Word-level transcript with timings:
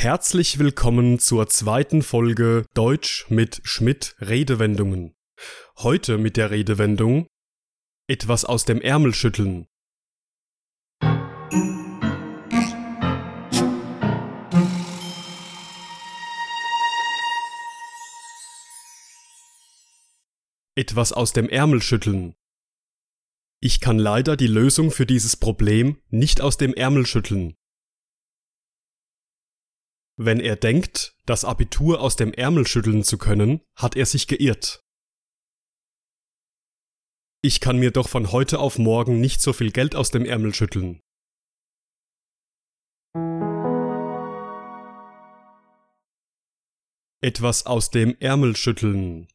Herzlich 0.00 0.60
willkommen 0.60 1.18
zur 1.18 1.48
zweiten 1.48 2.02
Folge 2.02 2.64
Deutsch 2.72 3.26
mit 3.30 3.60
Schmidt 3.64 4.14
Redewendungen. 4.20 5.16
Heute 5.78 6.18
mit 6.18 6.36
der 6.36 6.52
Redewendung 6.52 7.26
etwas 8.06 8.44
aus 8.44 8.64
dem 8.64 8.80
Ärmel 8.80 9.12
schütteln. 9.12 9.66
Etwas 20.76 21.12
aus 21.12 21.32
dem 21.32 21.48
Ärmel 21.48 21.82
schütteln. 21.82 22.36
Ich 23.60 23.80
kann 23.80 23.98
leider 23.98 24.36
die 24.36 24.46
Lösung 24.46 24.92
für 24.92 25.06
dieses 25.06 25.36
Problem 25.36 26.00
nicht 26.08 26.40
aus 26.40 26.56
dem 26.56 26.72
Ärmel 26.72 27.04
schütteln. 27.04 27.56
Wenn 30.20 30.40
er 30.40 30.56
denkt, 30.56 31.14
das 31.26 31.44
Abitur 31.44 32.00
aus 32.00 32.16
dem 32.16 32.32
Ärmel 32.32 32.66
schütteln 32.66 33.04
zu 33.04 33.18
können, 33.18 33.60
hat 33.76 33.94
er 33.94 34.04
sich 34.04 34.26
geirrt. 34.26 34.84
Ich 37.40 37.60
kann 37.60 37.78
mir 37.78 37.92
doch 37.92 38.08
von 38.08 38.32
heute 38.32 38.58
auf 38.58 38.78
morgen 38.78 39.20
nicht 39.20 39.40
so 39.40 39.52
viel 39.52 39.70
Geld 39.70 39.94
aus 39.94 40.10
dem 40.10 40.24
Ärmel 40.24 40.52
schütteln. 40.52 41.00
Etwas 47.20 47.66
aus 47.66 47.90
dem 47.90 48.16
Ärmel 48.18 48.56
schütteln. 48.56 49.28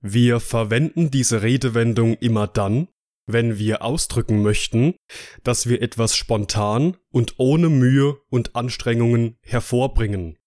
Wir 0.00 0.40
verwenden 0.40 1.10
diese 1.10 1.42
Redewendung 1.42 2.14
immer 2.14 2.46
dann, 2.46 2.88
wenn 3.32 3.58
wir 3.58 3.82
ausdrücken 3.82 4.42
möchten, 4.42 4.94
dass 5.42 5.68
wir 5.68 5.82
etwas 5.82 6.16
spontan 6.16 6.96
und 7.10 7.34
ohne 7.38 7.68
Mühe 7.68 8.18
und 8.30 8.56
Anstrengungen 8.56 9.36
hervorbringen. 9.42 10.38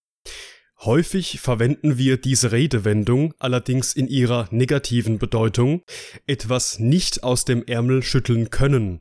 Häufig 0.80 1.40
verwenden 1.40 1.96
wir 1.96 2.18
diese 2.18 2.52
Redewendung 2.52 3.32
allerdings 3.38 3.94
in 3.94 4.06
ihrer 4.06 4.48
negativen 4.50 5.18
Bedeutung, 5.18 5.82
etwas 6.26 6.78
nicht 6.78 7.22
aus 7.22 7.44
dem 7.44 7.64
Ärmel 7.64 8.02
schütteln 8.02 8.50
können, 8.50 9.00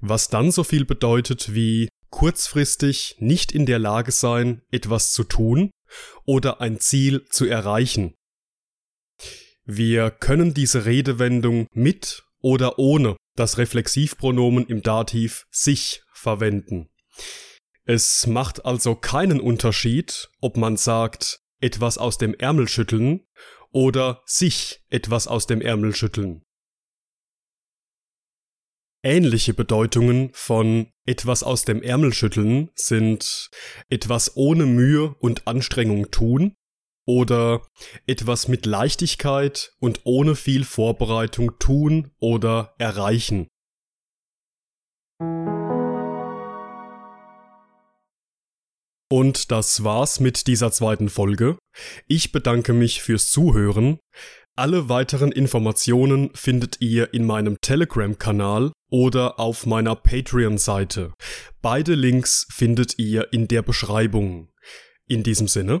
was 0.00 0.28
dann 0.28 0.50
so 0.50 0.64
viel 0.64 0.84
bedeutet 0.84 1.54
wie 1.54 1.88
kurzfristig 2.10 3.16
nicht 3.18 3.52
in 3.52 3.66
der 3.66 3.78
Lage 3.78 4.12
sein, 4.12 4.62
etwas 4.70 5.12
zu 5.12 5.24
tun 5.24 5.70
oder 6.24 6.60
ein 6.60 6.80
Ziel 6.80 7.24
zu 7.30 7.44
erreichen. 7.44 8.14
Wir 9.64 10.10
können 10.10 10.54
diese 10.54 10.86
Redewendung 10.86 11.66
mit 11.72 12.24
oder 12.48 12.78
ohne 12.78 13.18
das 13.36 13.58
Reflexivpronomen 13.58 14.64
im 14.68 14.82
Dativ 14.82 15.44
sich 15.50 16.02
verwenden. 16.14 16.88
Es 17.84 18.26
macht 18.26 18.64
also 18.64 18.94
keinen 18.94 19.38
Unterschied, 19.38 20.30
ob 20.40 20.56
man 20.56 20.78
sagt 20.78 21.42
etwas 21.60 21.98
aus 21.98 22.16
dem 22.16 22.32
Ärmel 22.32 22.66
schütteln 22.66 23.26
oder 23.70 24.22
sich 24.24 24.82
etwas 24.88 25.28
aus 25.28 25.46
dem 25.46 25.60
Ärmel 25.60 25.94
schütteln. 25.94 26.42
Ähnliche 29.02 29.52
Bedeutungen 29.52 30.30
von 30.32 30.90
etwas 31.04 31.42
aus 31.42 31.66
dem 31.66 31.82
Ärmel 31.82 32.14
schütteln 32.14 32.70
sind 32.76 33.50
etwas 33.90 34.38
ohne 34.38 34.64
Mühe 34.64 35.14
und 35.18 35.46
Anstrengung 35.46 36.10
tun 36.10 36.56
oder 37.08 37.62
etwas 38.06 38.48
mit 38.48 38.66
Leichtigkeit 38.66 39.72
und 39.80 40.02
ohne 40.04 40.36
viel 40.36 40.64
Vorbereitung 40.64 41.58
tun 41.58 42.10
oder 42.20 42.74
erreichen. 42.76 43.48
Und 49.10 49.50
das 49.50 49.82
war's 49.84 50.20
mit 50.20 50.46
dieser 50.46 50.70
zweiten 50.70 51.08
Folge. 51.08 51.56
Ich 52.08 52.30
bedanke 52.30 52.74
mich 52.74 53.00
fürs 53.00 53.30
Zuhören. 53.30 53.98
Alle 54.54 54.90
weiteren 54.90 55.32
Informationen 55.32 56.30
findet 56.34 56.82
ihr 56.82 57.14
in 57.14 57.24
meinem 57.24 57.56
Telegram-Kanal 57.62 58.72
oder 58.90 59.40
auf 59.40 59.64
meiner 59.64 59.96
Patreon-Seite. 59.96 61.14
Beide 61.62 61.94
Links 61.94 62.46
findet 62.50 62.98
ihr 62.98 63.32
in 63.32 63.48
der 63.48 63.62
Beschreibung. 63.62 64.50
In 65.06 65.22
diesem 65.22 65.48
Sinne, 65.48 65.80